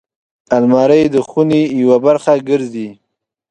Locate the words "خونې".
1.27-1.61